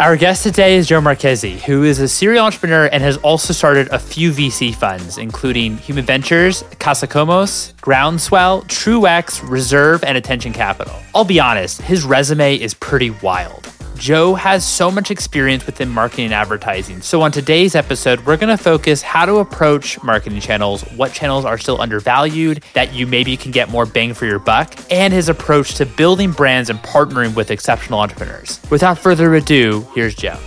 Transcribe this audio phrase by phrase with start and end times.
[0.00, 3.86] Our guest today is Joe Marchese, who is a serial entrepreneur and has also started
[3.92, 10.92] a few VC funds, including Human Ventures, Casa Komos, Groundswell, TrueX, Reserve, and Attention Capital.
[11.14, 13.70] I'll be honest, his resume is pretty wild.
[13.96, 17.00] Joe has so much experience within marketing and advertising.
[17.00, 21.44] So on today's episode, we're going to focus how to approach marketing channels, what channels
[21.44, 25.28] are still undervalued that you maybe can get more bang for your buck, and his
[25.28, 28.60] approach to building brands and partnering with exceptional entrepreneurs.
[28.70, 30.38] Without further ado, here's Joe.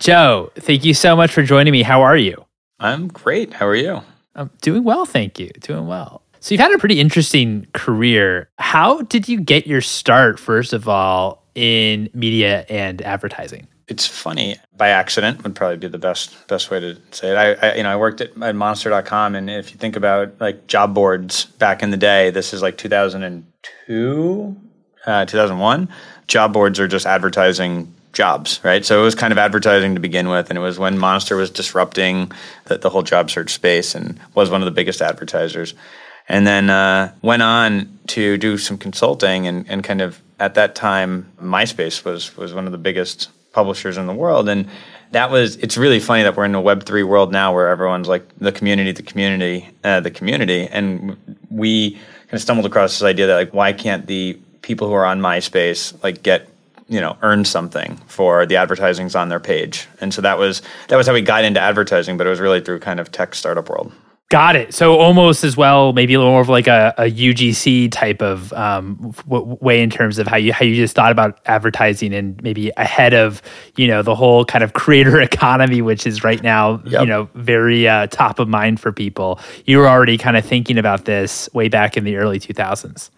[0.00, 1.82] Joe, thank you so much for joining me.
[1.82, 2.44] How are you?
[2.78, 3.54] I'm great.
[3.54, 4.02] How are you?
[4.36, 5.50] I'm doing well, thank you.
[5.60, 6.22] Doing well.
[6.46, 8.48] So you've had a pretty interesting career.
[8.56, 13.66] How did you get your start, first of all, in media and advertising?
[13.88, 14.54] It's funny.
[14.76, 17.34] By accident would probably be the best best way to say it.
[17.34, 20.68] I, I you know I worked at, at Monster.com, and if you think about like
[20.68, 24.56] job boards back in the day, this is like 2002,
[25.04, 25.88] uh, 2001.
[26.28, 28.86] Job boards are just advertising jobs, right?
[28.86, 31.50] So it was kind of advertising to begin with, and it was when Monster was
[31.50, 32.30] disrupting
[32.66, 35.74] the, the whole job search space and was one of the biggest advertisers
[36.28, 40.74] and then uh, went on to do some consulting and, and kind of at that
[40.74, 44.48] time myspace was was one of the biggest publishers in the world.
[44.48, 44.68] And
[45.12, 48.08] that was it's really funny that we're in a web 3 world now where everyone's
[48.08, 50.68] like the community the community uh, the community.
[50.68, 51.16] And
[51.50, 55.06] we kind of stumbled across this idea that like why can't the people who are
[55.06, 56.48] on myspace like get
[56.88, 59.88] you know earn something for the advertisings on their page?
[60.00, 62.60] And so that was that was how we got into advertising but it was really
[62.60, 63.92] through kind of tech startup world
[64.28, 64.74] Got it.
[64.74, 68.52] So almost as well, maybe a little more of like a, a UGC type of
[68.54, 72.42] um, w- way in terms of how you how you just thought about advertising and
[72.42, 73.40] maybe ahead of
[73.76, 77.02] you know the whole kind of creator economy, which is right now yep.
[77.02, 79.38] you know very uh, top of mind for people.
[79.64, 83.12] You were already kind of thinking about this way back in the early two thousands.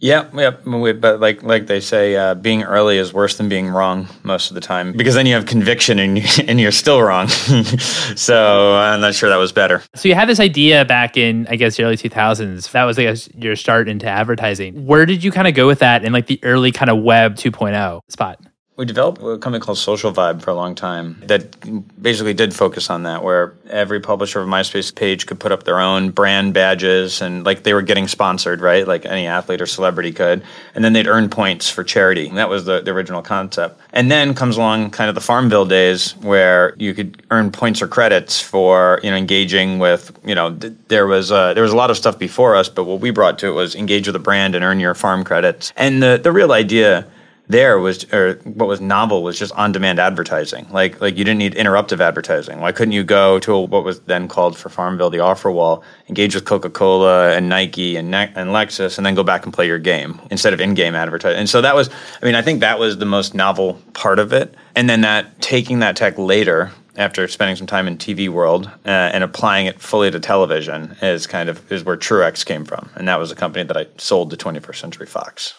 [0.00, 0.62] Yeah, yep.
[0.64, 4.54] but like like they say, uh, being early is worse than being wrong most of
[4.54, 7.28] the time because then you have conviction and and you're still wrong.
[7.28, 9.82] so I'm not sure that was better.
[9.96, 12.70] So you had this idea back in I guess the early 2000s.
[12.70, 14.86] That was I guess your start into advertising.
[14.86, 17.34] Where did you kind of go with that in like the early kind of web
[17.34, 18.40] 2.0 spot?
[18.78, 22.90] We developed a company called Social Vibe for a long time that basically did focus
[22.90, 27.20] on that, where every publisher of MySpace page could put up their own brand badges
[27.20, 28.86] and like they were getting sponsored, right?
[28.86, 30.44] Like any athlete or celebrity could.
[30.76, 32.28] And then they'd earn points for charity.
[32.28, 33.80] And that was the, the original concept.
[33.92, 37.88] And then comes along kind of the Farmville days where you could earn points or
[37.88, 41.76] credits for, you know, engaging with, you know, th- there was uh, there was a
[41.76, 44.20] lot of stuff before us, but what we brought to it was engage with a
[44.20, 45.72] brand and earn your farm credits.
[45.76, 47.08] And the, the real idea
[47.48, 50.66] there was or what was novel was just on demand advertising.
[50.70, 52.60] Like like you didn't need interruptive advertising.
[52.60, 55.82] Why couldn't you go to a, what was then called for farmville the offer wall
[56.08, 59.66] engage with coca-cola and nike and, ne- and lexus and then go back and play
[59.66, 61.90] your game instead of in-game advertising and so that was
[62.22, 64.54] i mean i think that was the most novel part of it.
[64.74, 68.88] And then that taking that tech later after spending some time in TV world uh,
[68.88, 73.06] and applying it fully to television is kind of is where TrueX came from, and
[73.08, 75.54] that was a company that I sold to 21st Century Fox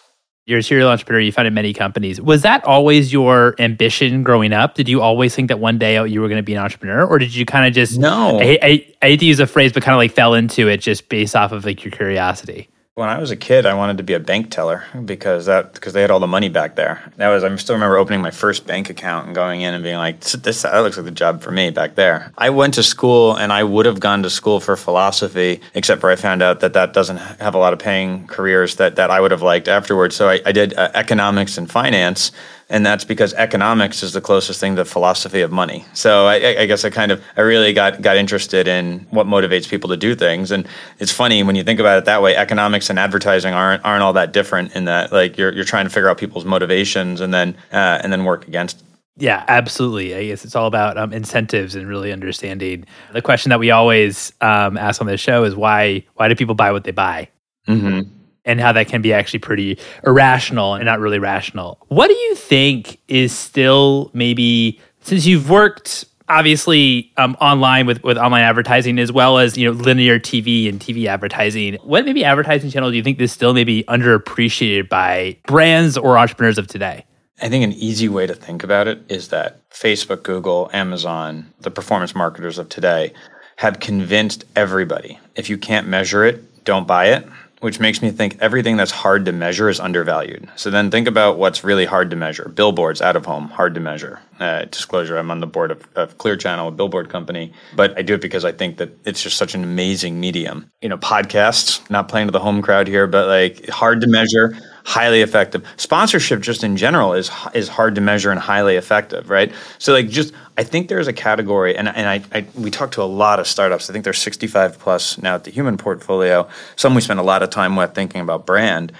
[0.50, 2.20] you're a serial entrepreneur, you founded many companies.
[2.20, 4.74] Was that always your ambition growing up?
[4.74, 7.06] Did you always think that one day you were going to be an entrepreneur?
[7.06, 8.40] Or did you kind of just, no.
[8.40, 10.78] I, I, I hate to use a phrase, but kind of like fell into it
[10.78, 12.68] just based off of like your curiosity?
[12.96, 15.92] When I was a kid, I wanted to be a bank teller because that because
[15.92, 17.00] they had all the money back there.
[17.18, 19.96] That was I still remember opening my first bank account and going in and being
[19.96, 23.36] like, "This that looks like the job for me back there." I went to school
[23.36, 26.72] and I would have gone to school for philosophy, except for I found out that
[26.72, 30.16] that doesn't have a lot of paying careers that that I would have liked afterwards.
[30.16, 32.32] So I, I did uh, economics and finance
[32.70, 35.84] and that's because economics is the closest thing to philosophy of money.
[35.92, 39.68] So I, I, guess I kind of I really got got interested in what motivates
[39.68, 40.66] people to do things, and
[41.00, 42.36] it's funny when you think about it that way.
[42.36, 45.90] Economics and advertising aren't aren't all that different in that like you're you're trying to
[45.90, 48.82] figure out people's motivations and then uh, and then work against.
[49.16, 50.14] Yeah, absolutely.
[50.14, 52.86] I guess it's all about um, incentives and really understanding.
[53.12, 56.54] The question that we always um, ask on this show is why why do people
[56.54, 57.28] buy what they buy?
[57.66, 61.78] Mm-hmm and how that can be actually pretty irrational and not really rational.
[61.88, 68.16] What do you think is still maybe since you've worked obviously um, online with, with
[68.16, 71.74] online advertising as well as you know linear TV and TV advertising.
[71.82, 76.56] What maybe advertising channel do you think is still maybe underappreciated by brands or entrepreneurs
[76.56, 77.04] of today?
[77.42, 81.70] I think an easy way to think about it is that Facebook, Google, Amazon, the
[81.70, 83.12] performance marketers of today
[83.56, 87.26] have convinced everybody if you can't measure it, don't buy it
[87.60, 90.48] which makes me think everything that's hard to measure is undervalued.
[90.56, 92.48] So then think about what's really hard to measure.
[92.48, 94.20] Billboards out of home, hard to measure.
[94.38, 98.02] Uh, disclosure, I'm on the board of, of Clear Channel, a billboard company, but I
[98.02, 100.70] do it because I think that it's just such an amazing medium.
[100.80, 104.56] You know, podcasts, not playing to the home crowd here, but like hard to measure
[104.84, 105.66] highly effective.
[105.76, 109.52] Sponsorship just in general is is hard to measure and highly effective, right?
[109.78, 113.02] So like just I think there's a category and and I, I we talk to
[113.02, 113.90] a lot of startups.
[113.90, 116.48] I think there's 65 plus now at the human portfolio.
[116.76, 118.92] Some we spend a lot of time with thinking about brand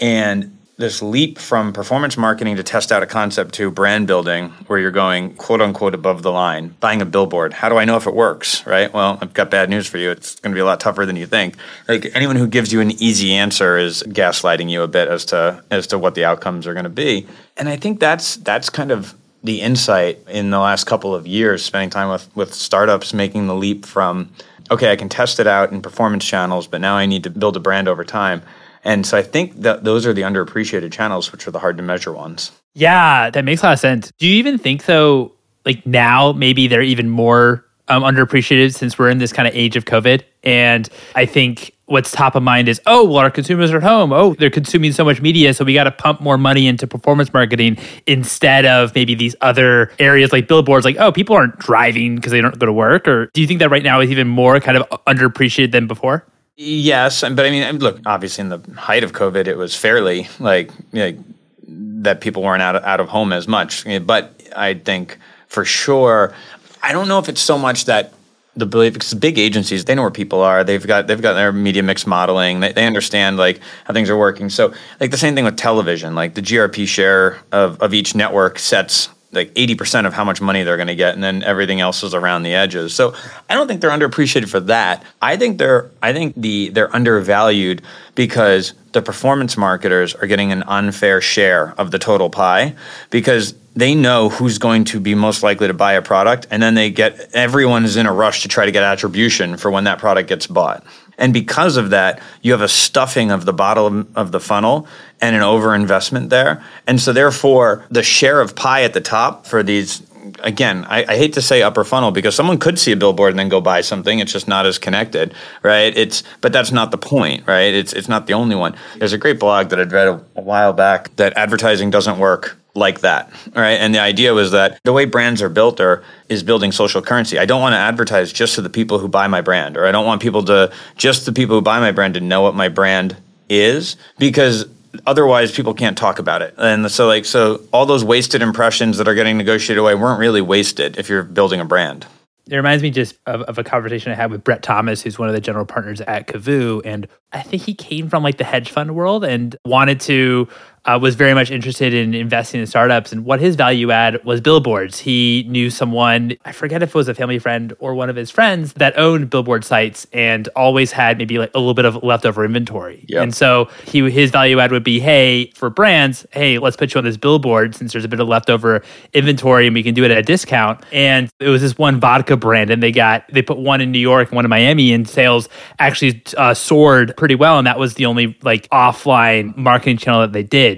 [0.00, 4.78] and this leap from performance marketing to test out a concept to brand building where
[4.78, 7.52] you're going quote unquote above the line buying a billboard.
[7.52, 8.92] How do i know if it works right?
[8.92, 10.10] Well i've got bad news for you.
[10.10, 11.56] It's going to be a lot tougher than you think.
[11.88, 15.62] Like anyone who gives you an easy answer is gaslighting you a bit as to
[15.70, 17.26] as to what the outcomes are going to be.
[17.56, 19.14] And i think that's that's kind of
[19.44, 23.54] the insight in the last couple of years spending time with with startups making the
[23.54, 24.30] leap from
[24.70, 27.56] okay i can test it out in performance channels but now i need to build
[27.56, 28.42] a brand over time
[28.84, 31.82] and so I think that those are the underappreciated channels, which are the hard to
[31.82, 32.52] measure ones.
[32.74, 34.12] Yeah, that makes a lot of sense.
[34.18, 35.32] Do you even think though,
[35.64, 39.76] like now, maybe they're even more um, underappreciated since we're in this kind of age
[39.76, 40.22] of COVID?
[40.42, 44.12] And I think what's top of mind is, oh, well, our consumers are at home.
[44.12, 47.32] Oh, they're consuming so much media, so we got to pump more money into performance
[47.32, 47.76] marketing
[48.06, 50.84] instead of maybe these other areas like billboards.
[50.84, 53.06] Like, oh, people aren't driving because they don't go to work.
[53.06, 56.26] Or do you think that right now is even more kind of underappreciated than before?
[56.64, 60.70] Yes, but I mean, look, obviously in the height of COVID, it was fairly like,
[60.92, 61.18] like
[61.66, 63.84] that people weren't out of, out of home as much.
[64.06, 65.18] But I think
[65.48, 66.32] for sure,
[66.80, 68.14] I don't know if it's so much that
[68.54, 70.62] the because the big agencies they know where people are.
[70.62, 72.60] They've got they've got their media mix modeling.
[72.60, 74.50] They, they understand like how things are working.
[74.50, 76.14] So like the same thing with television.
[76.14, 80.62] Like the grp share of, of each network sets like 80% of how much money
[80.62, 82.94] they're going to get and then everything else is around the edges.
[82.94, 83.14] So
[83.48, 85.04] I don't think they're underappreciated for that.
[85.20, 87.82] I think they're I think the they're undervalued
[88.14, 92.74] because the performance marketers are getting an unfair share of the total pie
[93.08, 96.74] because they know who's going to be most likely to buy a product and then
[96.74, 99.98] they get everyone is in a rush to try to get attribution for when that
[99.98, 100.84] product gets bought.
[101.22, 104.88] And because of that, you have a stuffing of the bottom of the funnel
[105.20, 106.64] and an overinvestment there.
[106.84, 110.02] And so, therefore, the share of pie at the top for these
[110.40, 113.38] again, I, I, hate to say upper funnel because someone could see a billboard and
[113.38, 114.18] then go buy something.
[114.18, 115.96] It's just not as connected, right?
[115.96, 117.74] It's but that's not the point, right?
[117.74, 118.74] It's it's not the only one.
[118.98, 122.56] There's a great blog that I'd read a, a while back that advertising doesn't work
[122.74, 123.72] like that, right?
[123.72, 127.38] And the idea was that the way brands are built are is building social currency.
[127.38, 129.92] I don't want to advertise just to the people who buy my brand, or I
[129.92, 132.68] don't want people to just the people who buy my brand to know what my
[132.68, 133.16] brand
[133.48, 134.66] is because
[135.06, 136.54] otherwise people can't talk about it.
[136.56, 140.40] And so like so all those wasted impressions that are getting negotiated away weren't really
[140.40, 142.06] wasted if you're building a brand.
[142.50, 145.28] It reminds me just of, of, a conversation I had with Brett Thomas, who's one
[145.28, 146.82] of the general partners at CAVU.
[146.84, 150.48] And I think he came from like the hedge fund world and wanted to
[150.84, 153.12] uh, was very much interested in investing in startups.
[153.12, 154.98] And what his value add was billboards.
[154.98, 158.30] He knew someone, I forget if it was a family friend or one of his
[158.30, 162.44] friends, that owned billboard sites and always had maybe like a little bit of leftover
[162.44, 163.04] inventory.
[163.08, 163.22] Yep.
[163.22, 166.98] And so he his value add would be, hey, for brands, hey, let's put you
[166.98, 170.10] on this billboard since there's a bit of leftover inventory and we can do it
[170.10, 170.82] at a discount.
[170.92, 173.98] And it was this one vodka brand, and they got they put one in New
[173.98, 175.48] York and one in Miami, and sales
[175.78, 177.58] actually uh, soared pretty well.
[177.58, 180.71] And that was the only like offline marketing channel that they did.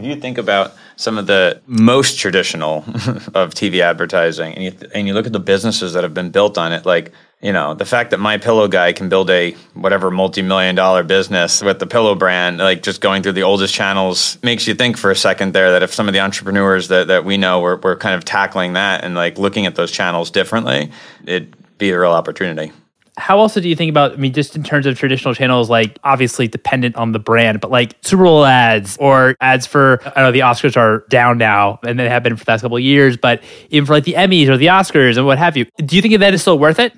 [0.00, 2.78] If you think about some of the most traditional
[3.34, 6.30] of TV advertising, and you th- and you look at the businesses that have been
[6.30, 9.52] built on it, like you know the fact that my pillow guy can build a
[9.74, 14.38] whatever multi-million dollar business with the pillow brand like just going through the oldest channels
[14.42, 17.24] makes you think for a second there that if some of the entrepreneurs that, that
[17.24, 20.90] we know were, were kind of tackling that and like looking at those channels differently
[21.24, 22.72] it'd be a real opportunity
[23.20, 25.98] how also do you think about, I mean, just in terms of traditional channels, like
[26.02, 30.24] obviously dependent on the brand, but like Super Bowl ads or ads for, I don't
[30.24, 32.82] know the Oscars are down now and they have been for the last couple of
[32.82, 35.96] years, but even for like the Emmys or the Oscars and what have you, do
[35.96, 36.92] you think that is still worth it?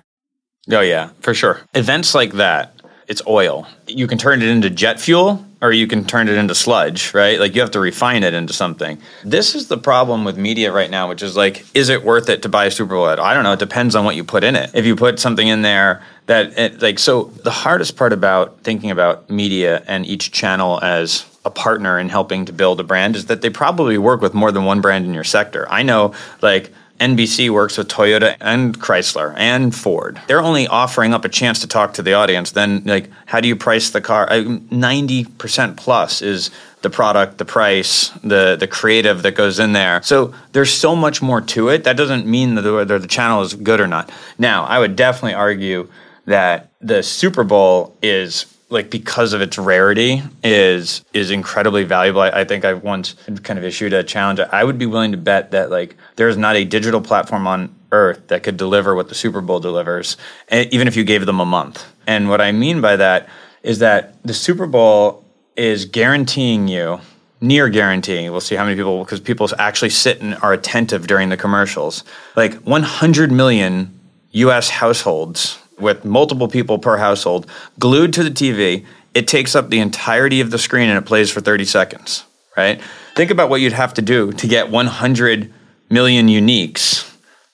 [0.71, 1.61] Oh, yeah, for sure.
[1.75, 2.75] Events like that,
[3.09, 3.67] it's oil.
[3.89, 7.39] You can turn it into jet fuel or you can turn it into sludge, right?
[7.39, 8.99] Like you have to refine it into something.
[9.25, 12.43] This is the problem with media right now, which is like, is it worth it
[12.43, 13.21] to buy a Super Bowl ad?
[13.21, 13.53] I don't know.
[13.53, 14.71] It depends on what you put in it.
[14.75, 18.91] If you put something in there that, it, like, so the hardest part about thinking
[18.91, 23.27] about media and each channel as a partner in helping to build a brand is
[23.27, 25.69] that they probably work with more than one brand in your sector.
[25.69, 30.21] I know, like, NBC works with Toyota and Chrysler and Ford.
[30.29, 32.53] They're only offering up a chance to talk to the audience.
[32.53, 34.29] Then, like, how do you price the car?
[34.71, 36.53] Ninety percent plus is
[36.83, 40.01] the product, the price, the the creative that goes in there.
[40.03, 41.83] So there's so much more to it.
[41.83, 44.13] That doesn't mean that whether the channel is good or not.
[44.39, 45.89] Now, I would definitely argue
[46.27, 52.23] that the Super Bowl is like because of its rarity is is incredibly valuable.
[52.23, 54.41] I, I, think I once kind of issued a challenge.
[54.41, 58.29] I would be willing to bet that like there's not a digital platform on earth
[58.29, 60.17] that could deliver what the Super Bowl delivers,
[60.51, 61.85] even if you gave them a month.
[62.07, 63.29] And what I mean by that
[63.63, 65.25] is that the Super Bowl
[65.55, 66.99] is guaranteeing you
[67.43, 71.29] near guaranteeing we'll see how many people because people actually sit and are attentive during
[71.29, 72.05] the commercials
[72.37, 73.99] like 100 million
[74.33, 77.47] us households with multiple people per household
[77.79, 78.85] glued to the tv
[79.15, 82.25] it takes up the entirety of the screen and it plays for 30 seconds
[82.57, 82.81] right?
[83.15, 85.53] Think about what you'd have to do to get 100
[85.91, 87.12] million uniques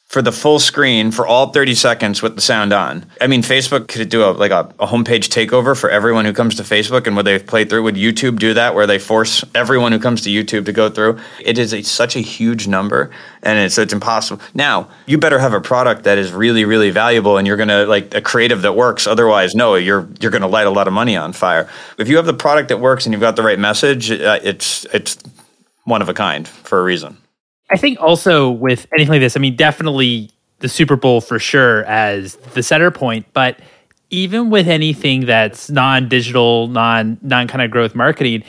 [0.08, 3.04] for the full screen for all 30 seconds with the sound on.
[3.20, 6.54] I mean, Facebook could do a like a, a homepage takeover for everyone who comes
[6.56, 7.82] to Facebook, and would they play through?
[7.82, 11.18] Would YouTube do that, where they force everyone who comes to YouTube to go through?
[11.40, 13.10] It is a, such a huge number,
[13.42, 14.42] and it's it's impossible.
[14.54, 18.14] Now, you better have a product that is really really valuable, and you're gonna like
[18.14, 19.06] a creative that works.
[19.06, 21.68] Otherwise, no, you're you're gonna light a lot of money on fire.
[21.98, 24.86] If you have the product that works and you've got the right message, uh, it's
[24.86, 25.18] it's
[25.84, 27.18] one of a kind for a reason.
[27.70, 31.84] I think also with anything like this, I mean, definitely the Super Bowl for sure
[31.84, 33.58] as the center point, but
[34.10, 38.42] even with anything that's non-digital, non non kind of growth marketing,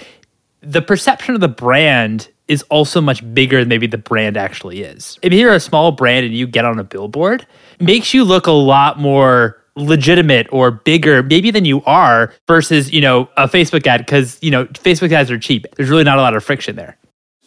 [0.62, 5.20] the perception of the brand is also much bigger than maybe the brand actually is.
[5.22, 7.46] If you're a small brand and you get on a billboard,
[7.80, 13.02] makes you look a lot more legitimate or bigger maybe than you are versus, you
[13.02, 15.68] know, a Facebook ad because, you know, Facebook ads are cheap.
[15.76, 16.98] There's really not a lot of friction there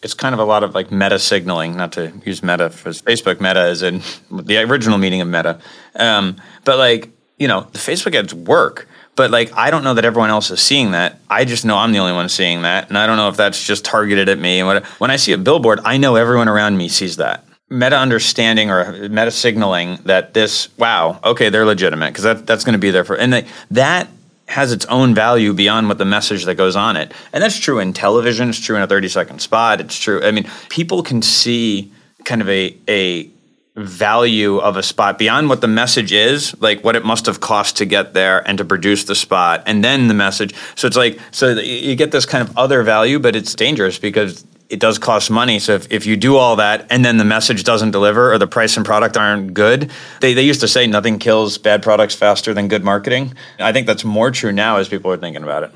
[0.03, 3.39] it's kind of a lot of like meta signaling, not to use meta for Facebook
[3.39, 5.59] meta is in the original meaning of meta.
[5.95, 10.05] Um, but like, you know, the Facebook ads work, but like, I don't know that
[10.05, 11.19] everyone else is seeing that.
[11.29, 12.89] I just know I'm the only one seeing that.
[12.89, 14.59] And I don't know if that's just targeted at me.
[14.59, 17.45] And when I see a billboard, I know everyone around me sees that.
[17.69, 22.73] Meta understanding or meta signaling that this, wow, okay, they're legitimate because that, that's going
[22.73, 24.09] to be there for, and they, that
[24.53, 27.11] has its own value beyond what the message that goes on it.
[27.33, 30.23] And that's true in television, it's true in a 30 second spot, it's true.
[30.23, 31.91] I mean, people can see
[32.23, 33.29] kind of a a
[33.75, 37.77] value of a spot beyond what the message is, like what it must have cost
[37.77, 40.53] to get there and to produce the spot, and then the message.
[40.75, 44.45] So it's like so you get this kind of other value, but it's dangerous because
[44.69, 45.59] it does cost money.
[45.59, 48.47] So if, if you do all that and then the message doesn't deliver or the
[48.47, 49.91] price and product aren't good,
[50.21, 53.33] they, they used to say nothing kills bad products faster than good marketing.
[53.59, 55.71] I think that's more true now as people are thinking about it.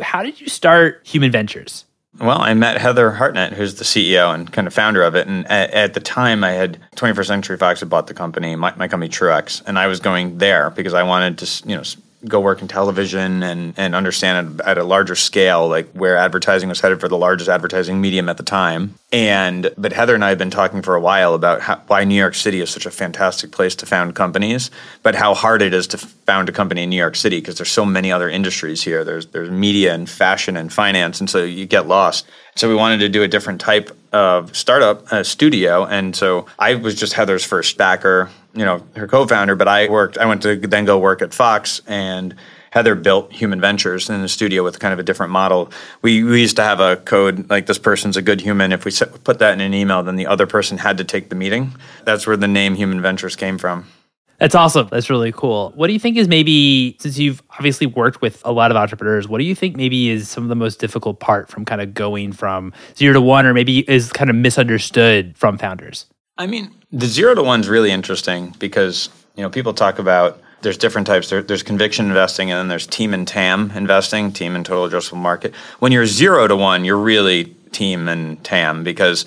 [0.00, 1.84] How did you start Human Ventures?
[2.20, 5.26] Well, I met Heather Hartnett, who's the CEO and kind of founder of it.
[5.26, 8.72] And at, at, the time, I had 21st Century Fox had bought the company, my,
[8.76, 11.82] my company Truex, and I was going there because I wanted to, you know,
[12.26, 16.80] go work in television and, and understand at a larger scale like where advertising was
[16.80, 18.94] headed for the largest advertising medium at the time.
[19.12, 22.14] And but heather and i have been talking for a while about how, why new
[22.14, 24.70] york city is such a fantastic place to found companies
[25.02, 27.70] but how hard it is to found a company in new york city because there's
[27.70, 31.66] so many other industries here there's there's media and fashion and finance and so you
[31.66, 32.26] get lost
[32.56, 36.94] so we wanted to do a different type of startup studio and so i was
[36.94, 40.16] just heather's first backer you know her co-founder, but I worked.
[40.16, 42.34] I went to then go work at Fox, and
[42.70, 45.70] Heather built Human Ventures in the studio with kind of a different model.
[46.02, 48.72] We, we used to have a code like this person's a good human.
[48.72, 48.92] If we
[49.24, 51.74] put that in an email, then the other person had to take the meeting.
[52.04, 53.86] That's where the name Human Ventures came from.
[54.44, 54.88] That's awesome.
[54.90, 55.72] That's really cool.
[55.74, 59.26] What do you think is maybe, since you've obviously worked with a lot of entrepreneurs,
[59.26, 61.94] what do you think maybe is some of the most difficult part from kind of
[61.94, 66.04] going from zero to one, or maybe is kind of misunderstood from founders?
[66.36, 70.42] I mean, the zero to one is really interesting because you know people talk about
[70.60, 71.30] there's different types.
[71.30, 75.22] There, there's conviction investing, and then there's team and TAM investing, team and total addressable
[75.22, 75.54] market.
[75.78, 79.24] When you're zero to one, you're really team and TAM because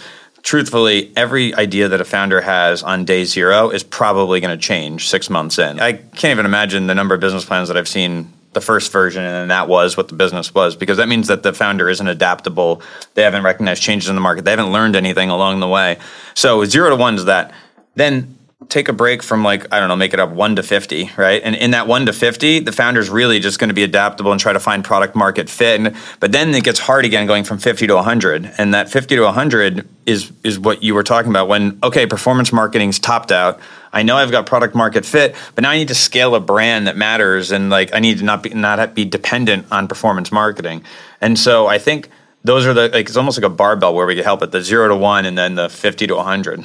[0.47, 5.09] truthfully, every idea that a founder has on day zero is probably going to change
[5.09, 5.77] six months in.
[5.81, 9.25] I can't even imagine the number of business plans that I've seen the first version
[9.25, 12.81] and that was what the business was because that means that the founder isn't adaptable.
[13.13, 14.45] They haven't recognized changes in the market.
[14.45, 15.97] They haven't learned anything along the way.
[16.33, 17.53] So zero to one is that.
[17.95, 18.36] Then
[18.69, 21.41] take a break from like i don't know make it up 1 to 50 right
[21.43, 24.39] and in that 1 to 50 the founder's really just going to be adaptable and
[24.39, 27.57] try to find product market fit and, but then it gets hard again going from
[27.57, 31.47] 50 to 100 and that 50 to 100 is is what you were talking about
[31.47, 33.59] when okay performance marketing's topped out
[33.93, 36.85] I know I've got product market fit, but now I need to scale a brand
[36.85, 40.83] that matters, and like I need to not be not be dependent on performance marketing.
[41.19, 42.09] And so I think
[42.43, 44.61] those are the like it's almost like a barbell where we can help at the
[44.61, 46.63] zero to one, and then the fifty to one hundred.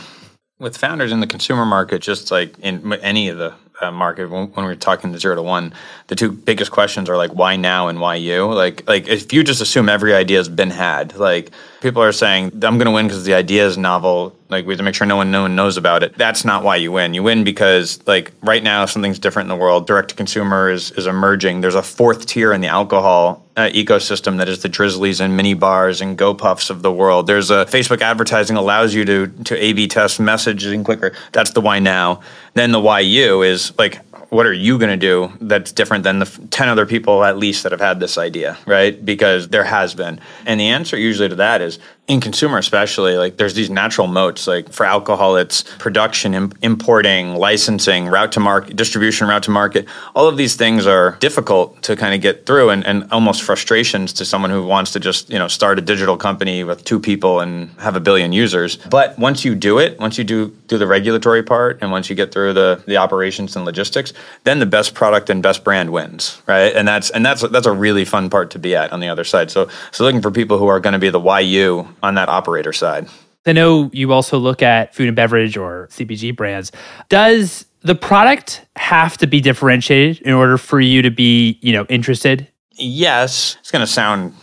[0.63, 4.47] With founders in the consumer market, just like in any of the uh, market, when,
[4.53, 5.75] when we're talking the zero to one,
[6.07, 8.47] the two biggest questions are like why now and why you.
[8.47, 11.51] Like, like if you just assume every idea has been had, like
[11.83, 14.35] people are saying I'm going to win because the idea is novel.
[14.49, 16.17] Like we have to make sure no one no one knows about it.
[16.17, 17.13] That's not why you win.
[17.13, 19.87] You win because like right now something's different in the world.
[19.87, 21.61] Direct to consumer is is emerging.
[21.61, 25.55] There's a fourth tier in the alcohol uh, ecosystem that is the Drizlys and mini
[25.55, 27.27] bars and Go Puffs of the world.
[27.27, 31.13] There's a Facebook advertising allows you to to A/B test messaging quicker.
[31.33, 32.21] That's the why now.
[32.55, 33.99] Then the why you is like
[34.33, 37.65] what are you going to do that's different than the 10 other people at least
[37.65, 39.05] that have had this idea, right?
[39.05, 40.19] Because there has been.
[40.47, 41.79] And the answer usually to that is
[42.13, 47.35] in consumer especially like there's these natural moats like for alcohol it's production Im- importing
[47.35, 49.87] licensing route to market distribution route to market.
[50.15, 54.13] All of these things are difficult to kind of get through and, and almost frustrations
[54.15, 57.41] to someone who wants to just you know start a digital company with two people
[57.41, 58.77] and have a billion users.
[58.77, 62.17] But once you do it once you do do the regulatory part and once you
[62.17, 64.13] get through the the operations and logistics
[64.45, 66.75] then the best product and best brand wins right?
[66.75, 69.25] And that's and that's that's a really fun part to be at on the other
[69.25, 69.51] side.
[69.51, 72.29] So so looking for people who are going to be the why you on that
[72.29, 73.09] operator side.
[73.47, 76.71] I know you also look at food and beverage or CPG brands.
[77.09, 81.85] Does the product have to be differentiated in order for you to be, you know,
[81.87, 82.47] interested?
[82.75, 83.57] Yes.
[83.61, 84.35] It's going to sound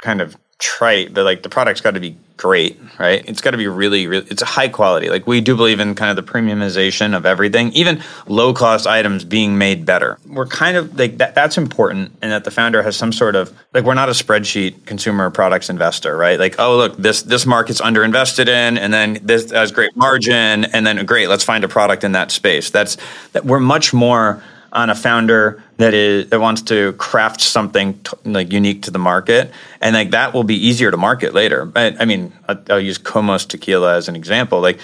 [0.00, 3.22] kind of trite, but like the product's got to be great, right?
[3.26, 5.10] It's got to be really, really, it's a high quality.
[5.10, 9.24] Like we do believe in kind of the premiumization of everything, even low cost items
[9.24, 10.18] being made better.
[10.26, 13.52] We're kind of like that, that's important and that the founder has some sort of,
[13.74, 16.38] like we're not a spreadsheet consumer products investor, right?
[16.38, 20.64] Like, oh, look, this, this market's underinvested in, and then this has great margin.
[20.66, 22.70] And then great, let's find a product in that space.
[22.70, 22.96] That's
[23.32, 28.12] that we're much more on a founder that is that wants to craft something t-
[28.24, 31.64] like unique to the market, and like that will be easier to market later.
[31.64, 34.60] But I mean, I'll, I'll use Komos tequila as an example.
[34.60, 34.78] Like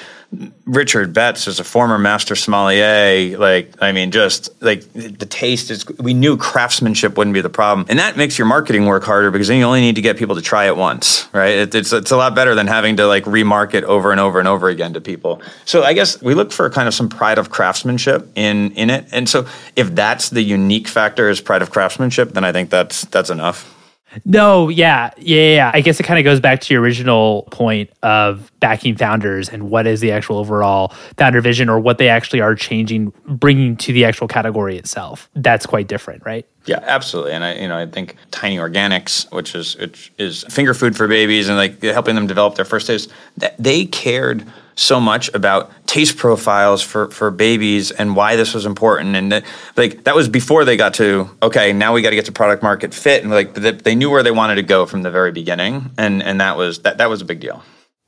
[0.64, 3.36] Richard Betts is a former master sommelier.
[3.36, 7.86] Like, I mean, just like the taste is, we knew craftsmanship wouldn't be the problem.
[7.90, 10.34] And that makes your marketing work harder because then you only need to get people
[10.36, 11.56] to try it once, right?
[11.56, 14.48] It, it's, it's a lot better than having to like remarket over and over and
[14.48, 15.42] over again to people.
[15.66, 19.04] So I guess we look for kind of some pride of craftsmanship in, in it.
[19.12, 23.02] And so if that's the unique factor is pride of craftsmanship, then I think that's,
[23.06, 23.72] that's enough.
[24.24, 25.70] No, yeah, yeah, yeah.
[25.72, 29.70] I guess it kind of goes back to your original point of backing founders and
[29.70, 33.92] what is the actual overall founder vision or what they actually are changing, bringing to
[33.92, 35.30] the actual category itself.
[35.34, 36.46] That's quite different, right?
[36.66, 37.32] Yeah, absolutely.
[37.32, 41.08] And I, you know, I think Tiny Organics, which is which is finger food for
[41.08, 43.10] babies and like helping them develop their first taste,
[43.58, 49.16] they cared so much about taste profiles for for babies and why this was important.
[49.16, 49.44] And that,
[49.76, 52.62] like that was before they got to okay now we got to get to product
[52.62, 53.22] market fit.
[53.22, 55.90] And like they knew where they wanted to go from the very beginning.
[55.98, 57.62] And and that was that that was a big deal.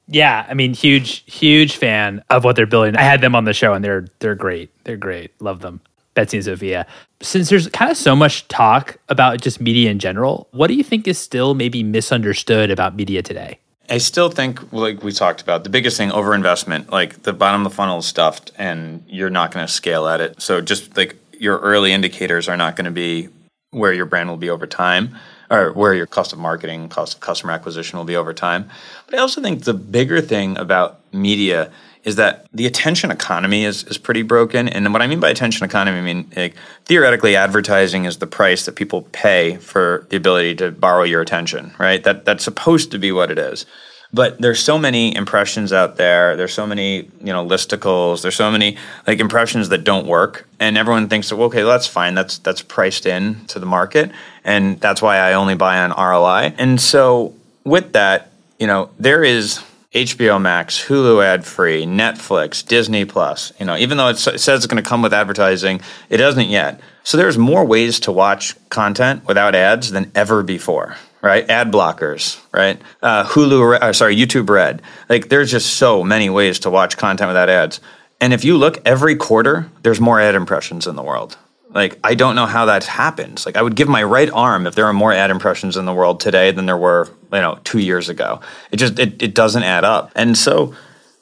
[0.06, 2.96] Yeah i mean huge huge fan of what they're building.
[2.96, 4.70] I had them on the show and they're they're great.
[4.84, 5.30] They're great.
[5.40, 5.80] Love them.
[6.14, 6.86] Betsy and sophia.
[7.20, 10.84] Since there's kind of so much talk about just media in general what do you
[10.84, 15.64] think is still maybe misunderstood about media today I still think, like we talked about,
[15.64, 16.90] the biggest thing overinvestment.
[16.90, 20.20] Like the bottom of the funnel is stuffed, and you're not going to scale at
[20.20, 20.40] it.
[20.40, 23.28] So just like your early indicators are not going to be
[23.70, 25.16] where your brand will be over time,
[25.50, 28.70] or where your cost of marketing, cost of customer acquisition will be over time.
[29.06, 31.70] But I also think the bigger thing about media
[32.04, 34.68] is that the attention economy is, is pretty broken.
[34.68, 38.66] And what I mean by attention economy, I mean like, theoretically, advertising is the price
[38.66, 42.04] that people pay for the ability to borrow your attention, right?
[42.04, 43.64] That that's supposed to be what it is.
[44.12, 46.36] But there's so many impressions out there.
[46.36, 48.22] There's so many, you know, listicles.
[48.22, 48.76] There's so many
[49.08, 52.14] like impressions that don't work, and everyone thinks, well, okay, that's fine.
[52.14, 54.12] That's that's priced in to the market,
[54.44, 56.54] and that's why I only buy on ROI.
[56.58, 59.60] And so with that, you know, there is
[59.94, 63.52] HBO Max, Hulu ad free, Netflix, Disney Plus.
[63.60, 65.80] You know, even though it says it's going to come with advertising,
[66.10, 66.80] it doesn't yet.
[67.04, 71.48] So there's more ways to watch content without ads than ever before, right?
[71.48, 72.80] Ad blockers, right?
[73.02, 74.82] Uh, Hulu, uh, sorry, YouTube Red.
[75.08, 77.80] Like there's just so many ways to watch content without ads.
[78.20, 81.36] And if you look every quarter, there's more ad impressions in the world.
[81.74, 83.44] Like I don't know how that happens.
[83.44, 85.92] Like I would give my right arm if there are more ad impressions in the
[85.92, 88.40] world today than there were, you know, two years ago.
[88.70, 90.12] It just it, it doesn't add up.
[90.14, 90.74] And so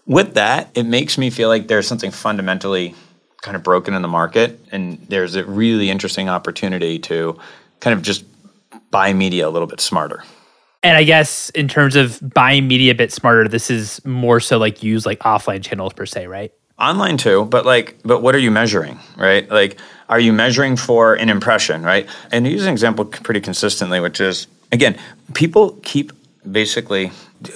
[0.06, 2.94] with that, it makes me feel like there's something fundamentally
[3.40, 7.38] kind of broken in the market, and there's a really interesting opportunity to
[7.80, 8.24] kind of just
[8.90, 10.22] buy media a little bit smarter.
[10.84, 14.58] And I guess in terms of buying media a bit smarter, this is more so
[14.58, 16.52] like use like offline channels per se, right?
[16.78, 19.48] Online too, but like, but what are you measuring, right?
[19.48, 19.78] Like,
[20.12, 22.06] are you measuring for an impression, right?
[22.30, 24.98] And use an example pretty consistently, which is again,
[25.32, 26.12] people keep
[26.50, 27.12] basically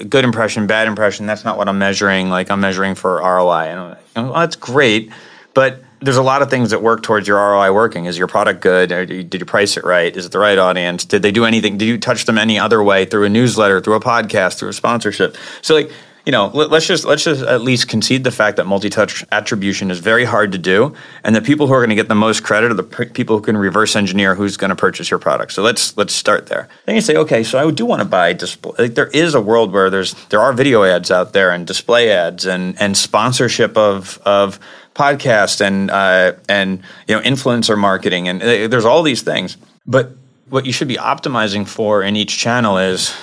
[0.09, 1.27] good impression, bad impression.
[1.27, 2.31] That's not what I'm measuring.
[2.31, 3.65] Like I'm measuring for ROI.
[3.67, 5.13] And well, oh, that's great,
[5.53, 8.07] but there's a lot of things that work towards your ROI working.
[8.07, 8.89] Is your product good?
[8.89, 10.17] did you price it right?
[10.17, 11.05] Is it the right audience?
[11.05, 11.77] Did they do anything?
[11.77, 14.73] Did you touch them any other way through a newsletter, through a podcast, through a
[14.73, 15.37] sponsorship?
[15.61, 15.91] So like
[16.27, 19.93] you know, let, us just let's just at least concede the fact that multi-touch attribution
[19.93, 22.43] is very hard to do, and the people who are going to get the most
[22.43, 25.53] credit are the p- people who can reverse engineer who's going to purchase your product.
[25.53, 26.69] So let's let's start there.
[26.85, 28.73] Then you say, okay, so I do want to buy display.
[28.77, 32.11] Like there is a world where there's there are video ads out there and display
[32.11, 34.59] ads and and sponsorship of of
[34.97, 39.57] podcast and uh, and you know influencer marketing and uh, there's all these things.
[39.87, 40.11] But
[40.49, 43.15] what you should be optimizing for in each channel is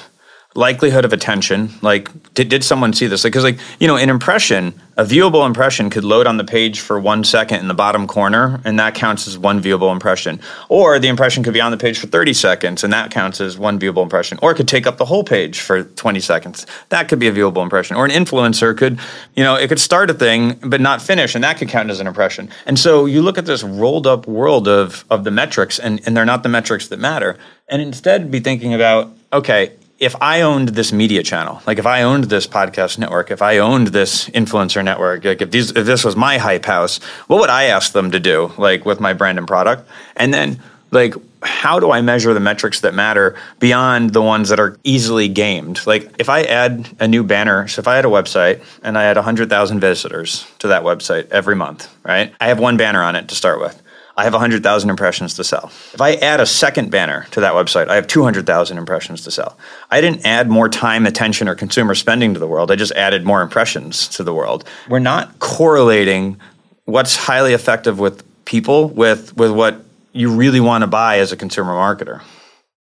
[0.55, 3.23] likelihood of attention like did, did someone see this?
[3.23, 6.79] Because like, like you know an impression a viewable impression could load on the page
[6.79, 10.39] for one second in the bottom corner and that counts as one viewable impression.
[10.69, 13.57] Or the impression could be on the page for 30 seconds and that counts as
[13.57, 14.37] one viewable impression.
[14.43, 16.67] Or it could take up the whole page for 20 seconds.
[16.89, 17.95] That could be a viewable impression.
[17.95, 18.99] Or an influencer could
[19.35, 21.99] you know it could start a thing but not finish and that could count as
[21.99, 22.49] an impression.
[22.67, 26.15] And so you look at this rolled up world of of the metrics and, and
[26.15, 27.37] they're not the metrics that matter.
[27.67, 29.71] And instead be thinking about okay
[30.03, 33.59] if I owned this media channel, like if I owned this podcast network, if I
[33.59, 37.49] owned this influencer network, like if these if this was my hype house, what would
[37.49, 39.87] I ask them to do, like with my brand and product?
[40.15, 40.61] And then
[40.91, 45.27] like how do I measure the metrics that matter beyond the ones that are easily
[45.27, 45.85] gamed?
[45.85, 49.03] Like if I add a new banner, so if I had a website and I
[49.03, 52.33] had 100,000 visitors to that website every month, right?
[52.39, 53.82] I have one banner on it to start with.
[54.15, 55.71] I have 100,000 impressions to sell.
[55.93, 59.57] If I add a second banner to that website, I have 200,000 impressions to sell.
[59.89, 62.69] I didn't add more time, attention, or consumer spending to the world.
[62.69, 64.65] I just added more impressions to the world.
[64.87, 66.39] We're not correlating
[66.85, 71.37] what's highly effective with people with, with what you really want to buy as a
[71.37, 72.21] consumer marketer.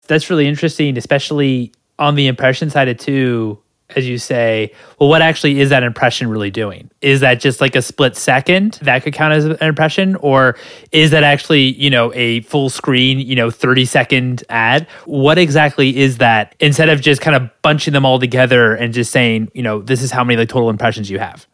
[0.07, 3.59] That's really interesting, especially on the impression side of too
[3.97, 6.91] as you say, well, what actually is that impression really doing?
[7.01, 10.17] Is that just like a split second that could count as an impression?
[10.17, 10.57] Or
[10.93, 14.87] is that actually, you know, a full screen, you know, 30 second ad?
[15.07, 19.11] What exactly is that instead of just kind of bunching them all together and just
[19.11, 21.47] saying, you know, this is how many like total impressions you have?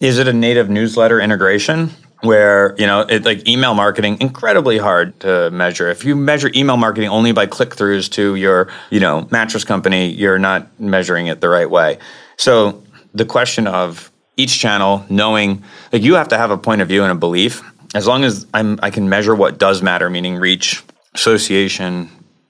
[0.00, 1.90] Is it a native newsletter integration?
[2.24, 5.90] Where you know it, like email marketing incredibly hard to measure.
[5.90, 10.38] If you measure email marketing only by click-throughs to your you know mattress company you're
[10.38, 11.98] not measuring it the right way.
[12.36, 12.82] So
[13.12, 17.02] the question of each channel knowing like you have to have a point of view
[17.02, 17.62] and a belief.
[17.94, 20.82] As long as I'm, i can measure what does matter meaning reach
[21.14, 22.08] association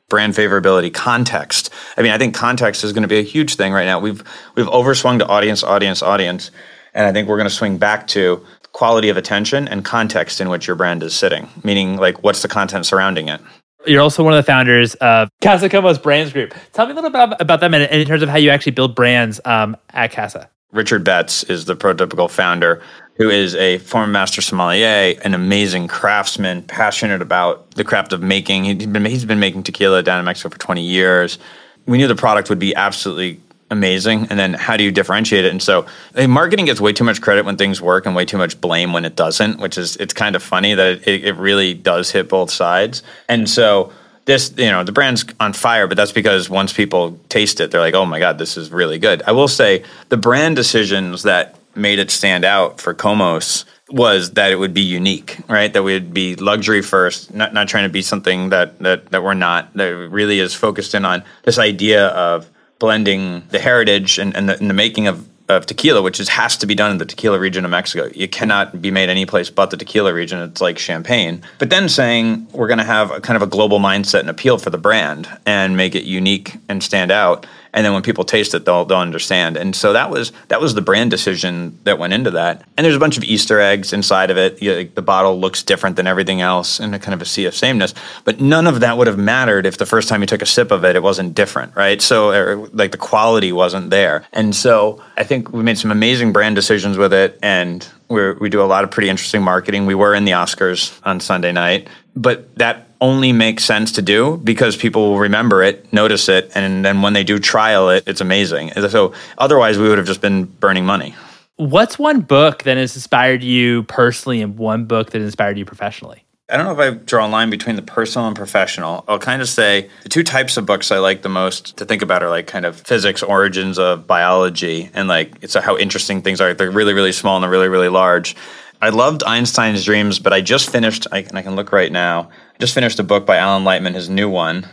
[0.09, 1.71] brand favorability context.
[1.97, 3.99] I mean i think context is going to be a huge thing right now.
[3.99, 4.23] We've
[4.55, 6.53] we've overswung to audience audience audience
[6.95, 10.51] and i think we're going to swing back to quality of attention and context in
[10.51, 13.41] which your brand is sitting, meaning like what's the content surrounding it.
[13.87, 16.55] You're also one of the founders of Casa Komos Brands Group.
[16.73, 18.73] Tell me a little bit about, about them and in terms of how you actually
[18.73, 20.51] build brands um, at Casa.
[20.73, 22.83] Richard Betts is the prototypical founder
[23.17, 28.65] who is a former master sommelier, an amazing craftsman, passionate about the craft of making.
[28.65, 31.39] He's been, he's been making tequila down in Mexico for 20 years.
[31.87, 35.50] We knew the product would be absolutely amazing and then how do you differentiate it
[35.50, 35.87] and so
[36.29, 39.05] marketing gets way too much credit when things work and way too much blame when
[39.05, 42.50] it doesn't which is it's kind of funny that it, it really does hit both
[42.50, 43.90] sides and so
[44.27, 47.81] this you know the brand's on fire but that's because once people taste it they're
[47.81, 51.57] like oh my god this is really good i will say the brand decisions that
[51.77, 55.72] made it stand out for Komos was that it would be unique, right?
[55.72, 59.22] That we would be luxury first, not not trying to be something that that that
[59.22, 59.72] we're not.
[59.74, 62.48] That really is focused in on this idea of
[62.79, 66.57] blending the heritage and, and, the, and the making of of tequila, which is has
[66.57, 68.11] to be done in the tequila region of Mexico.
[68.15, 70.41] It cannot be made any place but the tequila region.
[70.41, 71.43] It's like champagne.
[71.59, 74.59] But then saying we're going to have a kind of a global mindset and appeal
[74.59, 78.55] for the brand and make it unique and stand out and then when people taste
[78.55, 79.59] it they'll they'll understand.
[79.59, 82.67] And so that was that was the brand decision that went into that.
[82.77, 84.63] And there's a bunch of easter eggs inside of it.
[84.63, 87.45] You know, the bottle looks different than everything else and a kind of a sea
[87.45, 87.93] of sameness.
[88.25, 90.71] But none of that would have mattered if the first time you took a sip
[90.71, 92.01] of it it wasn't different right?
[92.01, 94.25] So er, like the quality wasn't there.
[94.33, 97.39] And so i think we made some amazing brand decisions with it.
[97.43, 99.87] And we we do a lot of pretty interesting marketing.
[99.87, 101.89] We were in the oscars on sunday night.
[102.17, 106.83] But that only makes sense to do because people will remember it, notice it, and
[106.83, 108.71] then when they do trial it, it's amazing.
[108.88, 111.14] So otherwise, we would have just been burning money.
[111.57, 116.25] What's one book that has inspired you personally and one book that inspired you professionally?
[116.49, 119.05] I don't know if I draw a line between the personal and professional.
[119.07, 122.01] I'll kind of say the two types of books I like the most to think
[122.01, 126.40] about are like kind of physics, origins of biology, and like it's how interesting things
[126.40, 126.55] are.
[126.55, 128.35] They're really, really small and they're really, really large.
[128.81, 132.31] I loved Einstein's Dreams, but I just finished, I, and I can look right now,
[132.55, 134.67] I just finished a book by Alan Lightman, his new one.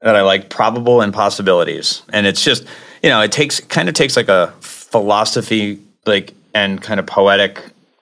[0.00, 2.02] that I like, probable Impossibilities.
[2.12, 2.66] And it's just,
[3.02, 7.60] you know, it takes kind of takes like a philosophy like and kind of poetic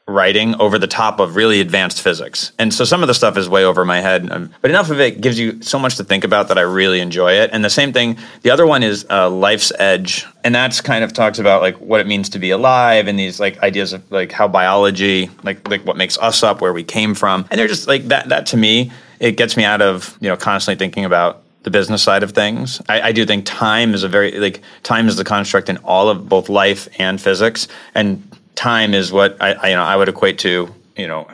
[0.09, 2.51] writing over the top of really advanced physics.
[2.59, 5.01] And so some of the stuff is way over my head, um, but enough of
[5.01, 7.51] it gives you so much to think about that I really enjoy it.
[7.53, 11.13] And the same thing, the other one is uh, Life's Edge, and that's kind of
[11.13, 14.33] talks about like what it means to be alive and these like ideas of like
[14.33, 17.87] how biology, like like what makes us up, where we came from, and they're just
[17.87, 18.29] like that.
[18.29, 22.03] That to me, it gets me out of you know constantly thinking about the business
[22.03, 22.83] side of things.
[22.89, 26.09] I, I, do think time is a very like time is the construct in all
[26.09, 30.09] of both life and physics, and time is what I, I you know I would
[30.09, 31.27] equate to you know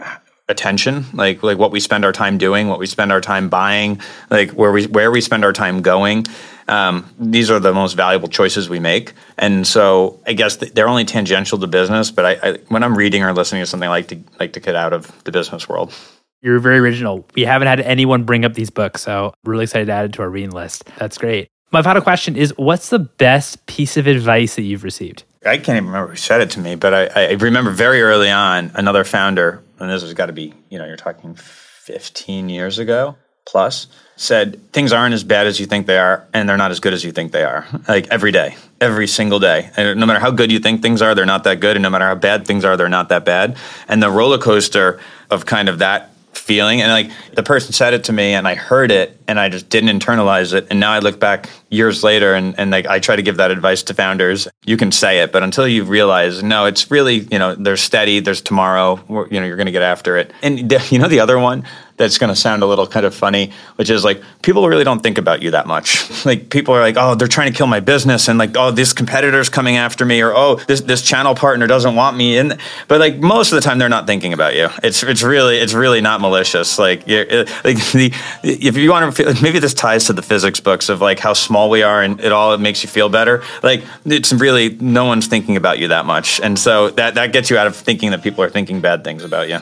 [0.48, 4.00] attention like like what we spend our time doing what we spend our time buying
[4.30, 6.26] like where we where we spend our time going.
[6.68, 9.12] Um, these are the most valuable choices we make.
[9.36, 13.22] And so i guess they're only tangential to business but I, I, when i'm reading
[13.22, 15.92] or listening to something i like to like to get out of the business world.
[16.40, 17.26] You're very original.
[17.34, 20.12] We haven't had anyone bring up these books so I'm really excited to add it
[20.14, 20.84] to our reading list.
[20.98, 21.48] That's great.
[21.70, 25.76] My final question is what's the best piece of advice that you've received I can't
[25.76, 29.04] even remember who said it to me, but I, I remember very early on another
[29.04, 33.16] founder, and this has got to be, you know, you're talking 15 years ago
[33.48, 36.80] plus, said things aren't as bad as you think they are, and they're not as
[36.80, 37.66] good as you think they are.
[37.88, 39.70] Like every day, every single day.
[39.76, 41.76] And no matter how good you think things are, they're not that good.
[41.76, 43.56] And no matter how bad things are, they're not that bad.
[43.88, 46.80] And the roller coaster of kind of that feeling.
[46.80, 49.68] And like the person said it to me and I heard it and I just
[49.68, 50.66] didn't internalize it.
[50.70, 53.50] And now I look back years later and, and like I try to give that
[53.50, 54.48] advice to founders.
[54.64, 58.20] You can say it but until you realize no it's really you know there's steady
[58.20, 58.96] there's tomorrow
[59.30, 60.32] you know you're going to get after it.
[60.42, 61.64] And you know the other one
[61.98, 65.02] that's going to sound a little kind of funny, which is like people really don't
[65.02, 66.24] think about you that much.
[66.24, 68.92] like people are like, oh, they're trying to kill my business, and like, oh, this
[68.92, 72.38] competitor's coming after me, or oh, this this channel partner doesn't want me.
[72.38, 74.68] And but like most of the time, they're not thinking about you.
[74.82, 76.78] It's it's really it's really not malicious.
[76.78, 77.06] Like like
[77.92, 81.32] the if you want to maybe this ties to the physics books of like how
[81.32, 83.42] small we are and it all it makes you feel better.
[83.62, 87.50] Like it's really no one's thinking about you that much, and so that that gets
[87.50, 89.60] you out of thinking that people are thinking bad things about you.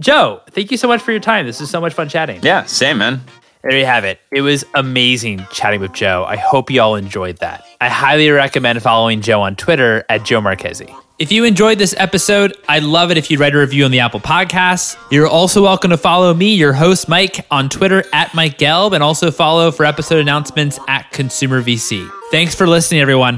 [0.00, 1.46] Joe, thank you so much for your time.
[1.46, 2.40] This is so much fun chatting.
[2.42, 3.20] Yeah, same, man.
[3.62, 4.18] There you have it.
[4.32, 6.24] It was amazing chatting with Joe.
[6.26, 7.62] I hope you all enjoyed that.
[7.82, 10.86] I highly recommend following Joe on Twitter at Joe Marchese.
[11.18, 14.00] If you enjoyed this episode, I'd love it if you'd write a review on the
[14.00, 14.96] Apple Podcasts.
[15.10, 19.02] You're also welcome to follow me, your host, Mike, on Twitter at Mike Gelb, and
[19.02, 22.10] also follow for episode announcements at Consumer VC.
[22.30, 23.36] Thanks for listening, everyone.